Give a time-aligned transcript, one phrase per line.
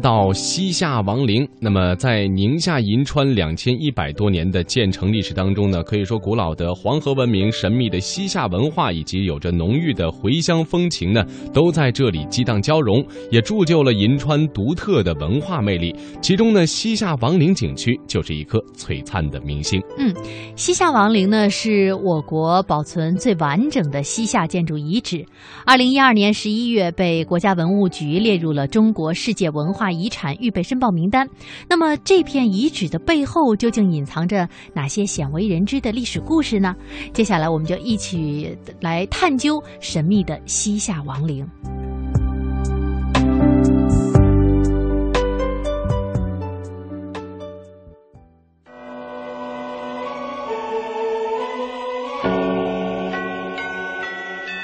[0.00, 15.94] 到西夏王陵，那么在宁夏银川两千一百多年的建成历史当中呢，可以说古老的黄河文明、神秘的西夏文化以及有着浓郁的回乡风情呢，都在这里激荡交融，也铸就了银川独特的文化魅力。
[16.22, 19.80] 其中呢，西夏王陵景区就是一颗璀璨的明星。
[19.98, 20.14] 嗯
[20.56, 25.24] 西夏王陵呢，是我国保存最完整的西夏建筑遗址。
[25.66, 31.28] 二零一二年十一月被国家文物局列入了中国世界文化遗产预备申报名单。
[31.68, 36.74] 那么，这片遗址的背后究竟隐藏着哪些鲜为人知的历史故事呢？
[37.12, 41.46] 接下来，我们就一起来探究神秘的西夏王陵。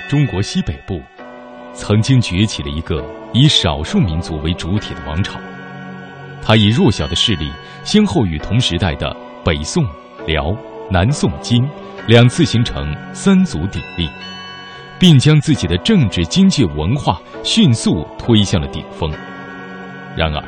[0.09, 1.00] 中国西北部
[1.77, 5.38] 曾经崛起了一个以少数民族为主体的王朝，
[6.42, 7.52] 它以弱小的势力，
[7.84, 9.84] 先后与同时代的北宋、
[10.27, 10.56] 辽、
[10.91, 11.62] 南宋、金
[12.08, 14.08] 两次形成三足鼎立，
[14.98, 19.12] 并将自己的政治、经济、文化迅速推向了顶峰。
[20.16, 20.42] 然而，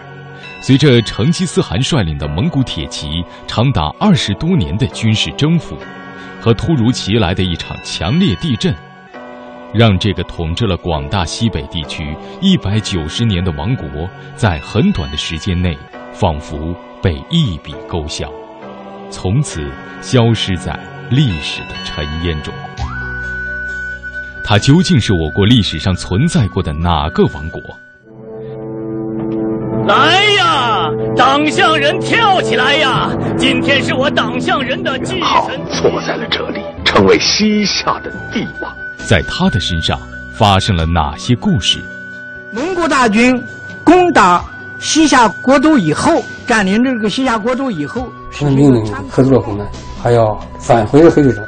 [0.62, 5.76] 随着成吉思汗率领的蒙古铁骑长达二十多年的军事征服，
[6.40, 8.74] 和突如其来的一场强烈地震。
[9.74, 15.76] 让这个统治了广大西北地区一百九十年的王国，在很短的时间内，
[16.12, 18.32] 仿佛被一笔勾销，
[19.10, 19.64] 从此
[20.00, 20.78] 消失在
[21.10, 22.52] 历史的尘烟中。
[24.42, 27.60] 它究竟是我国历史上存在过的哪个王国？
[29.86, 33.10] 来呀，党项人跳起来呀！
[33.36, 35.60] 今天是我党项人的祭好神。
[35.70, 38.74] 坐在了这里，成为西夏的帝王。
[39.08, 39.98] 在他的身上
[40.30, 41.78] 发生了哪些故事？
[42.52, 43.42] 蒙古大军
[43.82, 44.44] 攻打
[44.78, 49.66] 西夏国都以后，占领这个西夏国都以后，是命令合作后呢，
[50.02, 51.42] 还要返回黑水城。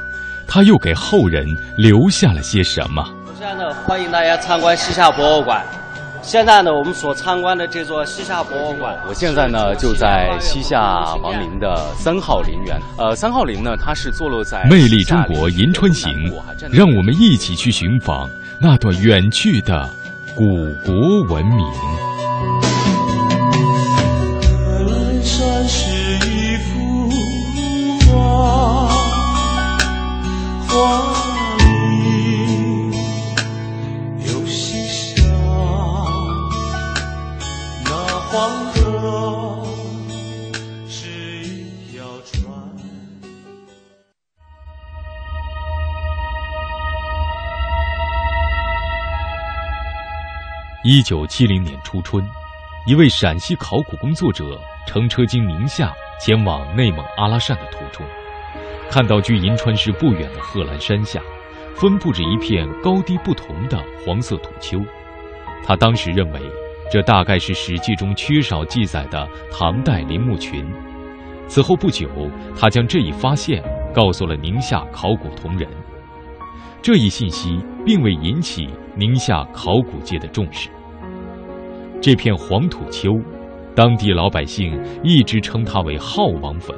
[0.47, 3.05] 他又给后人留下了些什么？
[3.27, 5.63] 首先呢，欢迎大家参观西夏博物馆。
[6.23, 12.79] 现在呢，我们所参观的这座西夏博物馆，我现在呢就在西夏王陵的三号陵园。
[12.99, 16.13] 呃，三号陵呢，它是坐落在魅力中国银川行，
[16.71, 18.29] 让我们一起去寻访
[18.61, 19.89] 那段远去的
[20.37, 20.45] 古
[20.85, 22.10] 国文明。
[51.01, 52.23] 一九七零年初春，
[52.85, 55.91] 一位陕西考古工作者乘车经宁夏
[56.21, 58.07] 前往内蒙阿拉善的途中，
[58.91, 61.19] 看到距银川市不远的贺兰山下，
[61.75, 64.79] 分布着一片高低不同的黄色土丘。
[65.65, 66.41] 他当时认为，
[66.93, 70.71] 这大概是《史记》中缺少记载的唐代陵墓群。
[71.49, 72.11] 此后不久，
[72.55, 75.67] 他将这一发现告诉了宁夏考古同仁。
[76.83, 80.69] 这一信息并未引起宁夏考古界的重视。
[82.01, 83.13] 这片黄土丘，
[83.75, 84.73] 当地老百姓
[85.05, 86.75] 一直称它为浩王坟。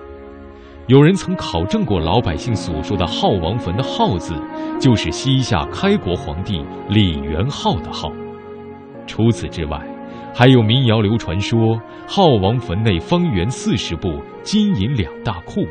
[0.89, 4.35] 有人曾考证过老百姓所说的浩王坟的“号”字，
[4.81, 8.13] 就是西夏开国皇帝李元昊的“号”。
[9.07, 9.81] 除此之外，
[10.35, 15.65] 还有民谣流传说，浩王坟内方圆四十步，金银两大库，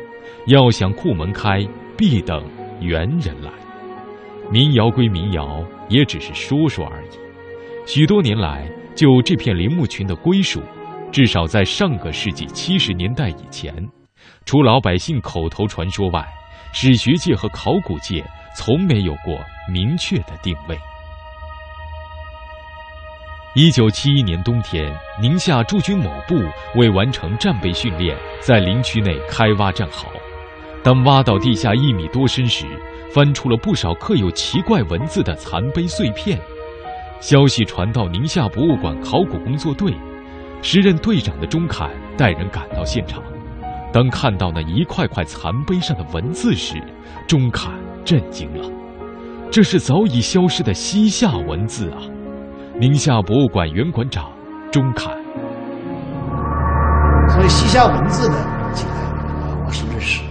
[0.46, 1.62] 要想库门开，
[1.94, 2.42] 必等
[2.80, 3.50] 猿人来。
[4.50, 7.08] 民谣归民谣，也只是说说而已。
[7.84, 10.62] 许多年来，就这片陵墓群的归属，
[11.10, 13.74] 至少在上个世纪七十年代以前，
[14.44, 16.26] 除老百姓口头传说外，
[16.72, 18.24] 史学界和考古界
[18.54, 19.38] 从没有过
[19.70, 20.78] 明确的定位。
[23.54, 24.90] 一九七一年冬天，
[25.20, 26.34] 宁夏驻军某部
[26.74, 30.06] 为完成战备训练，在陵区内开挖战壕。
[30.82, 32.64] 当挖到地下一米多深时，
[33.12, 36.40] 翻出了不少刻有奇怪文字的残碑碎片。
[37.22, 39.94] 消息传到宁夏博物馆考古工作队，
[40.60, 41.88] 时任队长的钟侃
[42.18, 43.22] 带人赶到现场。
[43.92, 46.82] 当看到那一块块残碑上的文字时，
[47.28, 47.72] 钟侃
[48.04, 48.68] 震惊了，
[49.52, 52.02] 这是早已消失的西夏文字啊！
[52.80, 54.28] 宁夏博物馆原馆长
[54.72, 55.14] 钟侃，
[57.28, 58.34] 所以西夏文字呢
[58.74, 58.90] 记载，
[59.64, 59.84] 我是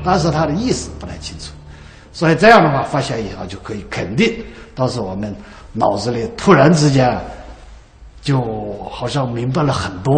[0.03, 1.53] 但是它的意思不太清楚。
[2.11, 4.43] 所以这样的话，发现以后就可以肯定，
[4.75, 5.33] 当时我们
[5.73, 7.19] 脑子里突然之间
[8.21, 10.13] 就好像明白了很多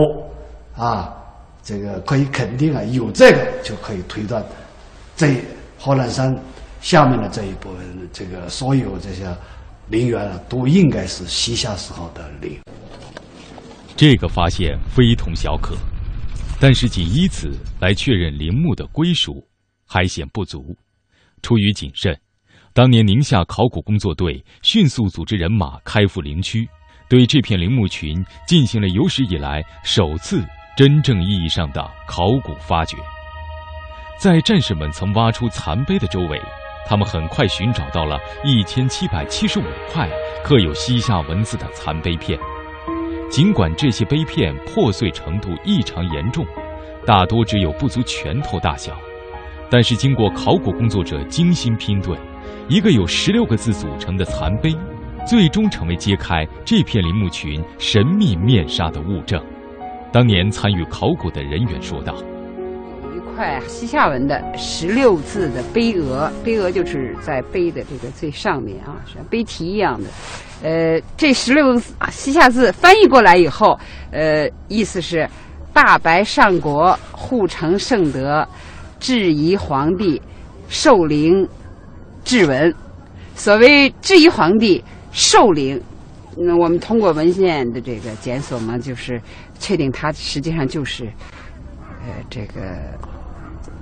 [0.76, 1.14] 啊，
[1.64, 4.44] 这个可以肯定啊，有这个就可以推断，
[5.16, 5.36] 这
[5.80, 6.36] 贺兰山
[6.82, 9.28] 下面的这一部分，这个所有这些
[9.90, 12.60] 陵园啊，都应该是西夏时候的陵。
[13.96, 15.76] 这个发现非同小可，
[16.60, 19.48] 但是仅以此来确认陵墓的归属
[19.86, 20.76] 还显不足。
[21.44, 22.18] 出于谨慎，
[22.75, 26.68] 当年宁夏考古工作队迅速组织人马开赴陵区，
[27.08, 30.44] 对这片陵墓群进行了有史以来首次
[30.75, 32.98] 真正意义上的考古发掘。
[34.18, 36.42] 在战士们曾挖出残碑的周围，
[36.88, 40.10] 他们很快寻找到了一千七百七十五块
[40.44, 42.40] 刻有西夏文字的残碑片。
[43.30, 46.44] 尽管这些碑片破碎程度异常严重，
[47.06, 48.98] 大多只有不足拳头大小。
[49.70, 52.18] 但是，经过考古工作者精心拼对，
[52.68, 54.75] 一个有十六个字组成的残碑，
[55.25, 59.42] 最终成为揭开这片陵墓群神秘面纱的物证。
[60.12, 62.13] 当年参与考古的人员说道
[63.04, 70.10] ：“有一块西夏文的十六字的碑额，碑额就是在碑的这个最上面啊，像碑题一样的。
[70.63, 71.81] 呃，这十六个
[72.12, 73.78] 西夏字翻译过来以后，
[74.12, 75.28] 呃，意思是
[75.74, 78.48] 大白上国护城圣德。”
[79.00, 80.22] 质疑皇帝
[80.69, 81.46] 受陵
[82.24, 82.74] 质文，
[83.36, 85.81] 所谓质疑皇帝受陵，
[86.38, 89.22] 那我们通过文献的这个检索嘛，就是
[89.60, 91.06] 确定他实际上就是
[92.02, 92.62] 呃这个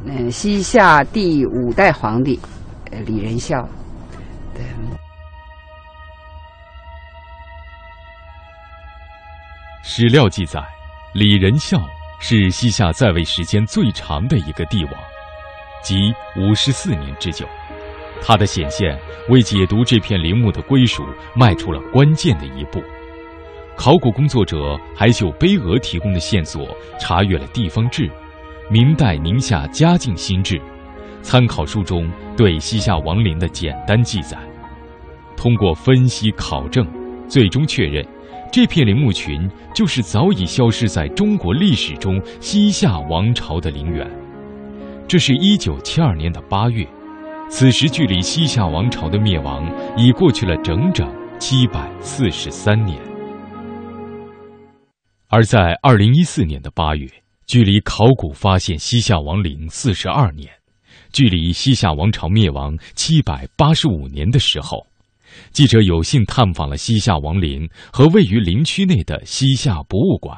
[0.06, 2.40] 嗯西夏第五代皇帝
[3.06, 3.68] 李仁孝。
[9.84, 10.62] 史料记载，
[11.14, 11.78] 李仁孝
[12.20, 14.94] 是西夏在位时间最长的一个帝王。
[15.84, 17.46] 即五十四年之久，
[18.22, 18.98] 他的显现
[19.30, 21.04] 为解读这片陵墓的归属
[21.36, 22.82] 迈出了关键的一步。
[23.76, 26.68] 考古工作者还就碑额提供的线索
[27.00, 28.10] 查阅了地方志、
[28.70, 30.62] 明代宁夏嘉靖新志、
[31.24, 32.08] 参考书中
[32.38, 34.38] 对西夏王陵的简单记载。
[35.36, 36.86] 通过分析考证，
[37.28, 38.06] 最终确认
[38.52, 44.08] 这片陵墓群就是早已消失在中国历史中西夏王朝的陵园。
[45.08, 46.88] 这是一九七二年的八月，
[47.54, 51.06] 此时距离西夏王朝的灭亡已过去了整整
[51.38, 52.98] 七百四十三年。
[55.28, 57.08] 而在二零一四年的八月，
[57.46, 60.50] 距离考古发现西夏王陵四十二年，
[61.12, 64.88] 距离西夏王朝灭亡七百八十五年的时候，
[65.52, 70.38] 记者有幸探访了西夏王陵和位于陵区内的西夏博物馆，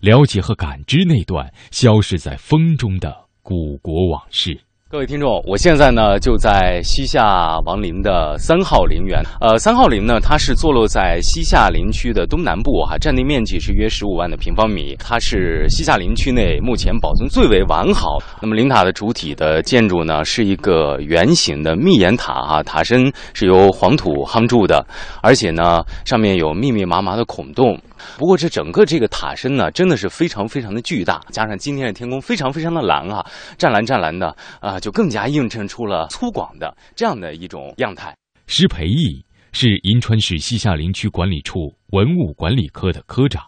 [0.00, 3.30] 了解和感知那段消失在风中的。
[3.42, 4.60] 古国往事，
[4.92, 9.22] 各位听众，我现在呢就在西夏王陵的三号陵园。
[9.40, 14.96] 呃，三号陵呢，它是坐落在西夏陵区的东南部，哈，占地面积是约十五万的平方米。
[14.98, 18.18] 它是西夏陵区内目前保存最为完好。
[18.42, 24.84] 那么，陵塔的主体的建筑呢，是一个圆形的密檐塔，哈，塔身是由黄土夯筑的，
[25.22, 27.80] 而且呢，上面有密密麻麻的孔洞。
[28.18, 33.24] 不过，这整个这个塔身呢，真的是非常非常的巨大，加上今天的天空非常非常的蓝啊，
[33.56, 38.16] 湛蓝湛蓝的啊，就更加映衬出了粗犷的这样的一种样态。
[38.46, 43.44] 施培义是银川市西夏陵区管理处文物管理科的科长，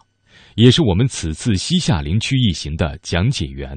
[0.55, 3.75] 也是我们此次西夏陵区一行的讲解员。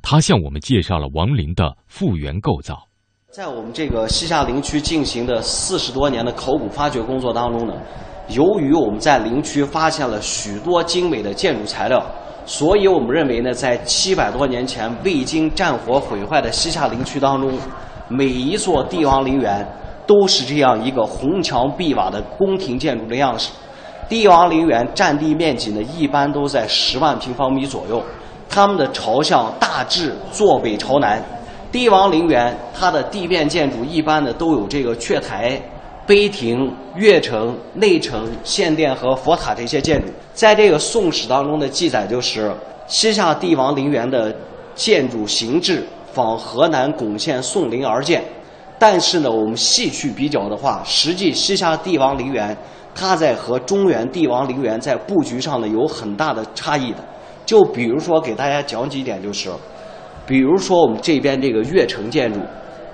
[0.00, 2.86] 他向我们介绍了王陵的复原构造。
[3.30, 7.74] 在我们这个西夏陵区进行的四十多年的考古发掘工作当中呢。
[8.30, 12.04] 由于我们在陵区发现了许多精美的建筑材料，
[12.48, 17.52] 所以我们认为呢，在七百多年前未经战火毁坏的西夏陵区当中，
[18.08, 19.64] 每一座帝王陵园
[20.06, 23.50] 都是这样一个红墙碧瓦的宫廷建筑的样式。
[24.08, 28.02] 帝王陵园占地面积呢，一般都在十万平方米左右，
[28.48, 31.22] 它们的朝向大致坐北朝南。
[31.70, 35.60] 帝王陵园它的地面建筑一般呢都有这个阙台。
[36.08, 42.50] 碑亭、月城、内城、献殿和佛塔这些建筑，在这个《宋史》当中的记载就是，
[42.86, 44.34] 西夏帝王陵园的
[44.74, 48.24] 建筑形制仿河南巩县宋陵而建。
[48.78, 52.56] 但是呢，我们细去比较的话，实际西夏帝王陵园
[52.94, 57.04] 它在和中原帝王陵园在布局上呢有很大的差异的。
[57.44, 59.50] 就比如说，给大家讲几点，就是，
[60.26, 62.40] 比如说我们这边这个月城建筑。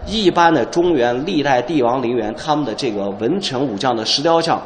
[0.07, 4.61] 一般的中原历代帝王陵园，他们的这个文臣武将的石雕像，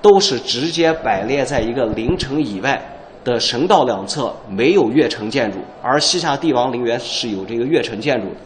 [0.00, 2.80] 都是直接摆列在一个陵城以外
[3.24, 5.58] 的神道两侧，没有越城建筑。
[5.82, 8.36] 而西夏帝王陵园是有这个越城建筑的，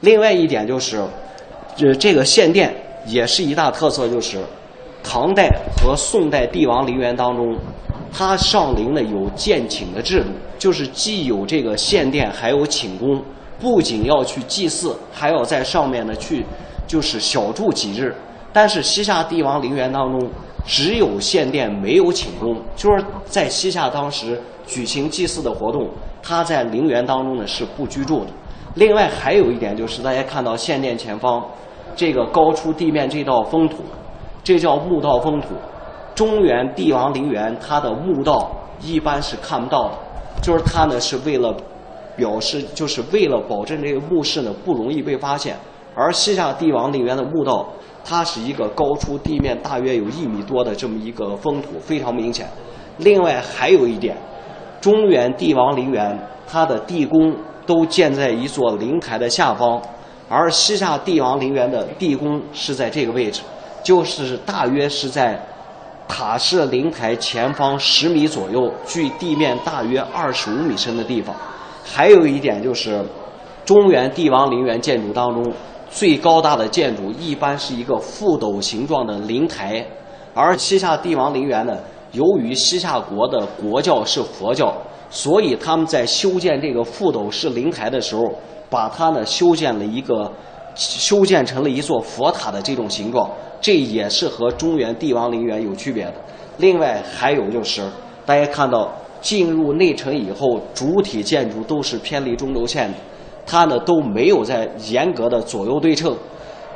[0.00, 1.02] 另外一点就是，
[1.76, 2.74] 这这个献殿
[3.04, 4.38] 也是一大特色，就是
[5.02, 7.56] 唐代和宋代帝王陵园当中，
[8.12, 13.20] 它上陵呢有建寝的制度，就是既有这个献殿，还有寝宫，
[13.60, 16.44] 不仅要去祭祀，还要在上面呢去
[16.86, 18.14] 就是小住几日。
[18.52, 20.30] 但是西夏帝王陵园当中，
[20.64, 25.88] 只有献殿，没有寝宫，就是在西夏当时举行祭祀的活动，
[26.22, 28.30] 他在陵园当中呢是不居住的。
[28.74, 31.44] 另外还有一点就是，大家看到献殿前方
[31.94, 33.78] 这个高出地面这道封土，
[34.42, 35.48] 这叫墓道封土。
[36.14, 38.50] 中原帝王陵园它的墓道
[38.82, 39.94] 一般是看不到的，
[40.42, 41.54] 就是它呢是为了
[42.18, 45.56] 表示，就是为了保证这个墓室呢不容易被发现。
[45.94, 47.66] 而西夏帝王陵园的墓道，
[48.04, 52.46] 它是一个高出地面大约有一米多的这么一个封土，非常明显。
[52.98, 54.16] 另外还有一点，
[54.80, 57.34] 中原帝王陵园它的地宫
[57.64, 59.80] 都建在一座灵台的下方，
[60.28, 63.42] 而西夏帝王陵园的地宫是在这个位置，
[63.82, 65.40] 就是大约是在
[66.06, 71.34] 塔式灵台前方十米左右，距地面大约二十五米深的地方。
[71.90, 73.02] 还有一点就是，
[73.64, 75.52] 中原帝王陵园建筑当中
[75.90, 79.84] 最高大的建筑一般是一个覆斗形状的灵台，
[80.34, 81.78] 而西夏帝王陵园呢，
[82.12, 84.72] 由于西夏国的国教是佛教，
[85.10, 88.22] 所以他们在修建这个覆斗式灵台的时候，
[88.68, 90.30] 把它呢修建了一个
[90.74, 93.28] 修建成了一座佛塔的这种形状，
[93.60, 96.14] 这也是和中原帝王陵园有区别的。
[96.58, 97.82] 另外还有就是，
[98.26, 102.98] 大家看到进入内城以后，主体建筑都是偏离中轴线的，
[103.46, 106.16] 它呢都没有在严格的左右对称。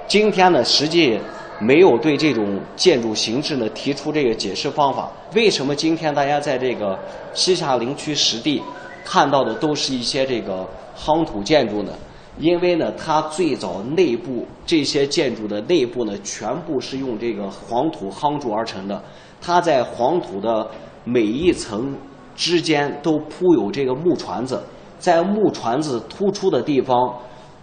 [0.08, 1.18] 今天呢，实际
[1.60, 5.10] 没有对这种建筑形式呢提出这个解释方法。
[5.34, 6.98] 为什么今天大家在这个
[7.32, 8.60] 西夏陵区实地
[9.04, 11.92] 看到的都是一些这个夯土建筑呢？
[12.38, 19.00] 因为呢，它最早内部这些建筑的内部呢，全部是用这个黄土夯筑而成的。
[19.40, 20.66] 它在黄土的
[21.04, 21.94] 每一层
[22.36, 24.62] 之间都铺有这个木船子，
[24.98, 26.96] 在木船子突出的地方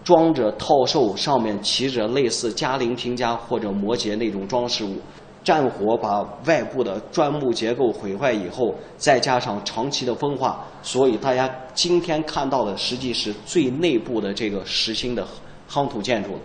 [0.04, 4.98] 装着套兽，上面骑着类似嘉陵平家或者摩羯那种装饰物。
[5.42, 15.26] 战火把外部的砖木结构毁坏以后，再加上长期的风化，所以大家今天看到的实际是最内部的这个实心的
[15.68, 16.38] 夯土建筑。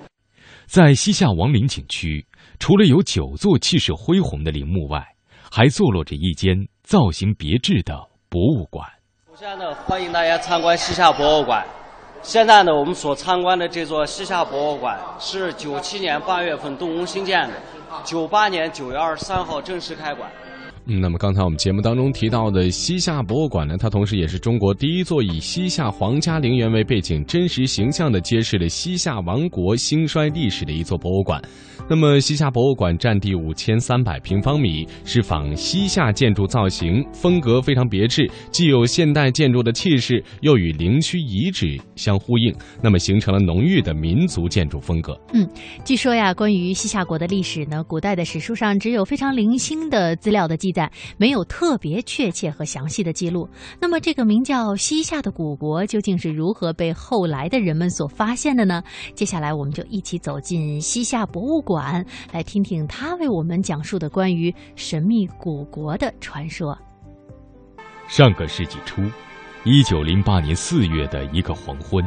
[0.67, 2.25] 在西夏王陵景区，
[2.61, 5.05] 除了有九座气势恢宏的陵墓外，
[5.51, 7.95] 还坐落着一间造型别致的
[8.35, 8.85] 博物馆。
[9.31, 11.65] 首先呢，欢迎大家参观西夏博物馆。
[12.21, 17.55] 现在呢，我们所参观的这座西夏博物馆是九七年八月份动工兴建的，
[18.03, 20.29] 九八年九月二十三号正式开馆。
[20.87, 31.43] 嗯，那么刚才我们节目当中提到的西夏博物馆呢，它同时也是中国第一座以西夏皇家陵园为背景、真实形象的揭示了西夏王国兴衰历史的一座博物馆。
[31.89, 45.19] 那么，西夏博物馆占地五千三百平方米，是仿西夏建筑造型，风格非常别致，既有现代建筑的气势，又与陵区遗址相呼应，那么形成了浓郁的民族建筑风格。
[45.35, 45.47] 嗯，
[45.85, 53.49] 据说呀，关于西夏国的历史呢，古代的史书上只有非常零星的资料的记载，没有特别确切和详细的记录。
[53.81, 58.83] 那么，这个名叫西夏的古国究竟是如何被后来的人们所发现的呢？
[59.15, 62.05] 接下来，我们就一起走进西夏博物馆。
[62.33, 66.77] 来听听他为我们讲述的关于神秘古国的传说。
[68.09, 69.03] 上个世纪初，
[69.65, 72.05] 一九零八年四月的一个黄昏，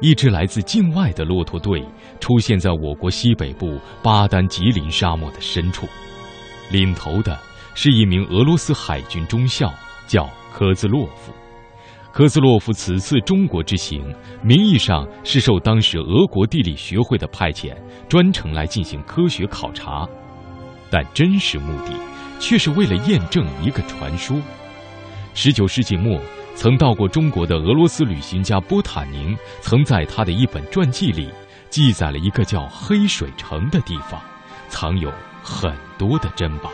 [0.00, 1.84] 一支来自境外的骆驼队
[2.20, 5.86] 出现在我国西北部巴丹吉林沙漠的深处，
[6.70, 7.38] 领头的
[7.82, 9.72] 是一名俄罗斯海军中校，
[10.06, 11.32] 叫科兹洛夫。
[12.12, 14.04] 科兹洛夫此次中国之行，
[14.42, 17.74] 名义上是受当时俄国地理学会的派遣，
[18.06, 20.06] 专程来进行科学考察，
[20.90, 21.94] 但真实目的
[22.38, 24.36] 却是为了验证一个传说。
[25.32, 26.20] 十九世纪末，
[26.54, 31.30] 曾到过中国的俄罗斯旅行家波塔宁，曾在他的一本传记里
[31.70, 34.20] 记载了一个叫黑水城的地方，
[34.68, 35.10] 藏有
[35.42, 36.70] 很多的珍宝。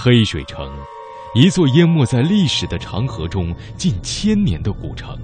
[0.00, 0.70] 黑水城，
[1.34, 5.18] 一座淹没在历史的长河中近千年的古城，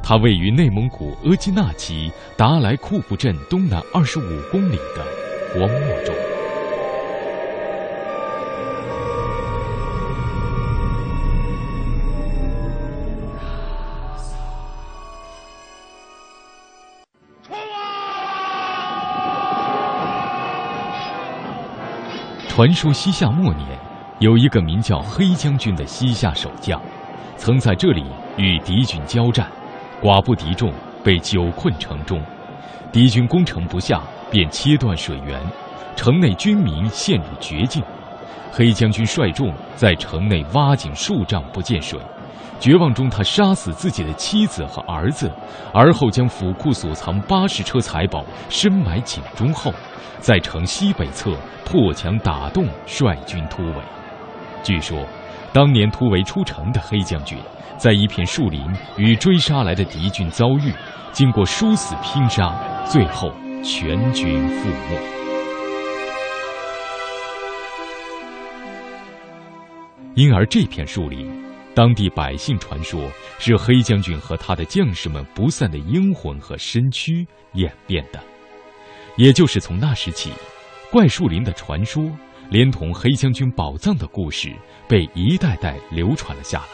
[0.00, 5.04] 它位于内蒙古额济纳旗达莱库布镇东南二十五公里的
[5.52, 6.14] 荒漠中。
[22.60, 23.66] 传说西夏末年，
[24.18, 26.78] 有一个名叫黑将军的西夏守将，
[27.38, 28.04] 曾在这里
[28.36, 29.50] 与敌军交战，
[30.02, 30.70] 寡不敌众，
[31.02, 32.20] 被久困城中。
[32.92, 35.40] 敌军攻城不下，便切断水源，
[35.96, 37.82] 城内军民陷入绝境。
[38.52, 41.98] 黑将军率众在城内挖井数丈不见水，
[42.60, 45.32] 绝望中他杀死自己的妻子和儿子，
[45.72, 49.72] 而后将府库所藏八十车财宝深埋井中后，
[50.18, 51.32] 在城西北侧
[51.64, 53.74] 破墙打洞，率军突围。
[54.62, 54.98] 据说，
[55.54, 57.38] 当年突围出城的黑将军，
[57.78, 58.62] 在一片树林
[58.98, 60.70] 与追杀来的敌军遭遇，
[61.12, 63.32] 经过殊死拼杀，最后
[63.64, 65.00] 全军覆没。
[70.14, 71.32] 因而这片树林，
[71.80, 78.22] 当地百姓传说是黑将军和他的将士们不散的英魂和身躯演变的。
[79.16, 80.30] 也就是从那时起，
[80.92, 82.04] 怪树林的传说，
[82.50, 84.54] 连同黑将军宝藏的故事，
[84.86, 86.66] 被一代代流传了下来。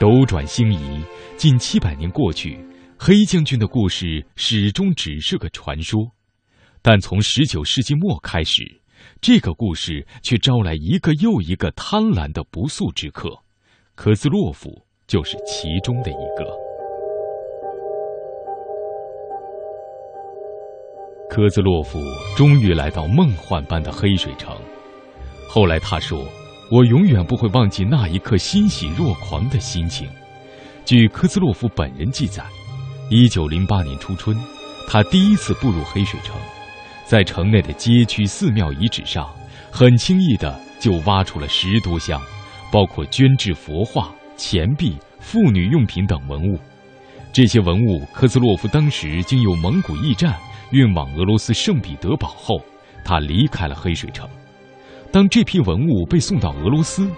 [0.00, 1.04] 斗转星移，
[1.36, 2.58] 近七百年过去，
[2.98, 6.00] 黑将军的故事始终只是个传说。
[6.80, 8.80] 但从十九世纪末开始。
[9.20, 13.28] 这个故事却招来一个又一个贪婪的不速之客，
[14.02, 14.70] 科兹洛夫
[15.06, 16.42] 就是其中的一个。
[21.28, 21.98] 科兹洛夫
[22.34, 24.56] 终于来到梦幻般的黑水城。
[25.46, 26.24] 后来他说
[26.72, 30.08] ：“我永远不会忘记那一刻欣喜若狂的心情。”
[30.86, 32.42] 据科兹洛夫本人记载，
[33.10, 34.34] 一九零八年初春，
[34.88, 36.34] 他第一次步入黑水城。
[37.04, 39.28] 在城内的街区寺庙遗址上，
[39.70, 42.18] 很轻易的就挖出了十多箱，
[42.70, 46.58] 包括捐制佛画、钱币、妇女用品等文物。
[47.32, 50.36] 这些文物，科兹洛夫当时经由蒙古驿站
[50.70, 52.60] 运往俄罗斯圣彼得堡后，
[53.04, 54.28] 他离开了黑水城。
[55.12, 57.08] 当这批文物被送到俄罗斯，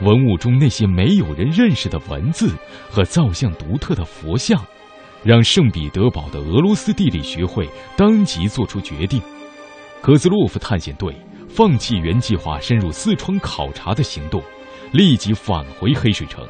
[0.00, 2.54] 文物中那些没有人认识的文字
[2.90, 4.60] 和造像独特的佛像，
[5.24, 9.20] 让圣彼得堡的俄罗斯地理学会当即做出决定。
[10.02, 11.14] 科兹洛夫探险队
[11.48, 14.40] 放弃原计划深入四川考察的行动，
[14.92, 16.46] 立即返回黑水城，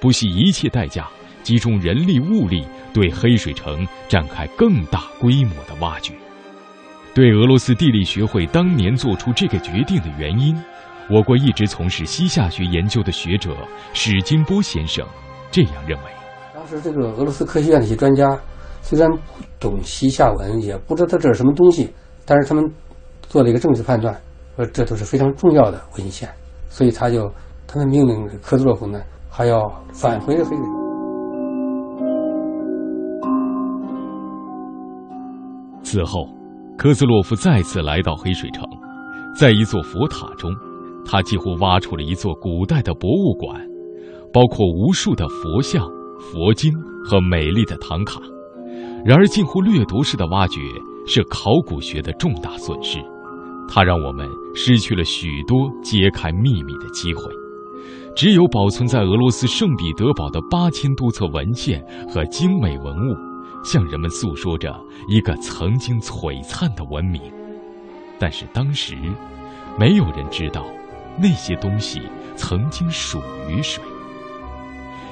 [0.00, 1.08] 不惜一切代价，
[1.42, 6.14] 集中人力物力对黑水城展开更大规模的挖掘。
[7.14, 10.56] 对俄罗斯地理学会当年做出这个决定的原因，
[11.10, 13.56] 我国一直从事西夏学研究的学者
[13.92, 15.06] 史金波先生
[15.50, 16.04] 这样认为：
[16.54, 18.24] 当时这个俄罗斯科学院的一些专家
[18.82, 19.18] 虽然不
[19.58, 21.92] 懂西夏文，也不知道这是什么东西，
[22.24, 22.64] 但是他们。
[23.28, 24.18] 做了一个政治判断，
[24.56, 26.26] 说这都是非常重要的文献，
[26.70, 27.30] 所以他就
[27.70, 30.56] 他们命令科兹洛夫呢还要返回黑水。
[35.82, 36.26] 此后，
[36.78, 38.64] 科兹洛夫再次来到黑水城，
[39.38, 40.50] 在一座佛塔中，
[41.04, 43.60] 他几乎挖出了一座古代的博物馆，
[44.32, 45.86] 包括无数的佛像、
[46.18, 46.72] 佛经
[47.04, 48.18] 和美丽的唐卡。
[49.04, 50.58] 然而，近乎掠夺式的挖掘
[51.06, 52.98] 是考古学的重大损失。
[53.68, 57.22] 它让我们失去了许多揭开秘密的机会，
[58.18, 61.80] 只有保存在俄罗斯圣彼得堡的八千多册文献
[62.12, 63.16] 和精美文物，
[63.62, 64.76] 向人们诉说着
[65.06, 67.22] 一个曾经璀璨的文明。
[68.18, 68.96] 但是当时，
[69.78, 70.66] 没有人知道
[71.16, 72.02] 那些东西
[72.34, 73.80] 曾经属于谁。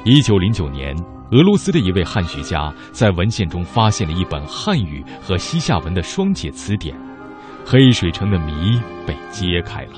[0.02, 0.92] 一九零九年，
[1.30, 6.92] 俄罗斯的一位汉学家在文献中发现了一本汉语和西夏文的双解词典。
[7.64, 9.92] 黑水城的谜被揭开了，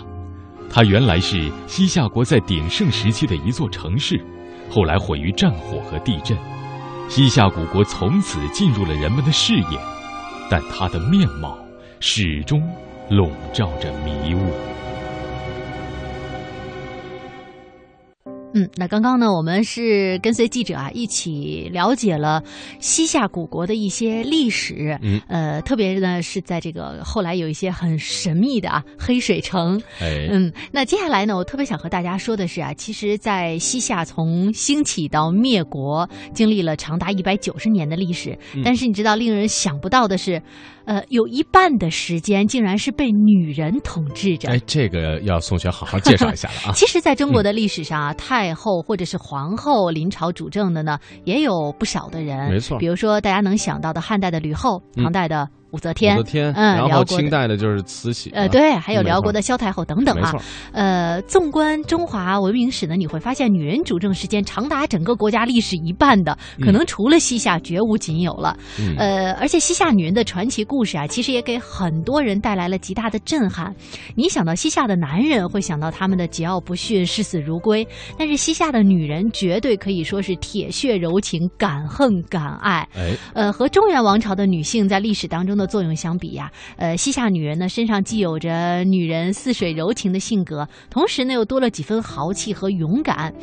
[0.70, 4.22] 它原来是西夏国在鼎盛时期的一座城市，
[4.70, 6.36] 后来毁于战火和地震，
[7.08, 9.78] 西夏古国从此进入了人们的视野，
[10.50, 11.58] 但它的面貌
[12.00, 12.62] 始终
[13.10, 14.77] 笼罩着迷雾。
[18.54, 22.42] 嗯，那刚刚呢，我们是跟随记者啊一起了解了
[22.80, 40.42] 西夏古国的一些历史，嗯，呃，特别呢是在这个后来有一些很神秘的啊黑水城，哎，嗯，那接下来呢，我特别想和大家说的是啊，其实，在西夏从兴起到灭国，经历了长达一百九十年的历史，但是你知道，令人想不到的是。
[40.88, 44.48] 呃，有一半的时间竟然是被女人统治着。
[44.48, 46.72] 哎，这个要宋学好好介绍一下了啊。
[46.74, 52.50] 其实，在中国的历史上啊，太后或者是皇后临朝主政的呢，也有不少的人。
[52.50, 57.04] 没错，比如说大家能想到的汉代的吕后，唐代的武则天，武则天，嗯，然后。
[57.04, 60.32] 清代的就是慈禧，呃，啊对，还有辽国的萧太后等等啊。
[60.72, 68.56] 呃，纵观中华文明史呢，你会发现女人主政时间长达整个国家历史一半的，可能除了西夏，绝无仅有了。
[68.78, 73.74] 嗯呃，而且西夏女人的传奇故事啊，其实也给很多人带来了极大的震撼。
[74.14, 77.86] 你想到西夏的男人，会想到他们的桀骜不驯、视死如归，
[78.18, 82.86] 但是西夏的女人绝对可以说是铁血柔情、敢恨敢爱。
[82.94, 93.34] 哎，呃，和中原王朝的女性在历史当中的作用相比呀、呃，西夏女人呢身上既有着女人似水柔情的性格，同时呢又多了几分豪气和勇敢，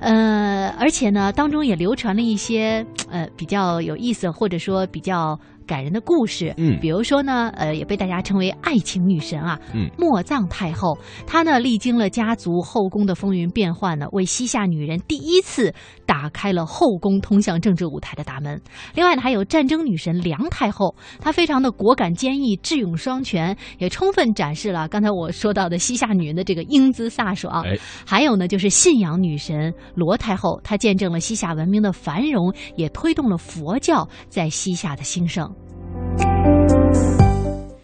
[0.00, 5.38] 呃，而且呢当中也流传了一些呃比较有意思或者说比较。
[5.68, 15.72] 感人的故事，嗯比如说呢，呃，也被大家称为爱情女神啊，嗯莫藏太后，她呢历经了家族后宫的风云变幻呢，为西夏女人第一次
[16.06, 18.60] 打开了后宫通向政治舞台的大门。
[18.94, 27.62] 另外呢，还有战争女神梁太后，她非常的果敢坚毅、智勇双全，也充分展示了刚才我说到的西夏女人的这个英姿飒爽。
[27.62, 27.76] 哎
[28.06, 35.52] 还有呢，就是信仰女神罗太后，她见证了西夏文明的繁荣，也推动了佛教在西夏的兴盛。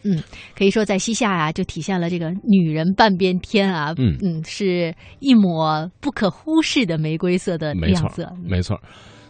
[0.06, 0.22] 嗯，
[0.56, 8.78] 可以说在西夏啊，就体现了这个女人半边天啊，嗯嗯是一抹不可忽视的玫瑰色的没错亮色。，没错。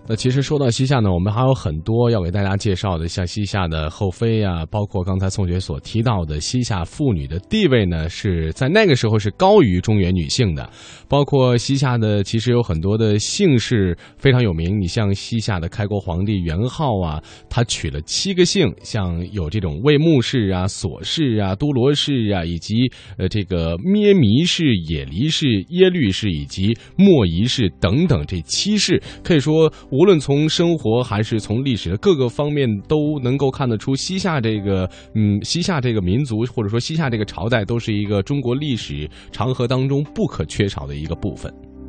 [0.07, 10.69] 那其实说到西夏呢，我们还有很多要给大家介绍的，像西夏的后妃啊，包括刚才宋学所提到的西夏妇女的地位呢，是在那个时候是高于中原女性的。
[11.09, 41.55] 包括西夏的，其实有很多的姓氏非常有名，你像西夏的开国皇帝元昊啊，他取了七个姓，像有这种魏穆氏啊、索氏啊、都罗氏啊，以及呃这个咩弥氏、野黎氏、耶律氏以及莫夷氏等等这七氏，可以说无论从生活还是从历史的各个方面，都能够看得出西夏这个嗯西夏这个民族或者说西夏这个朝代都是一个中国历史长河当中不可缺少的一个部分。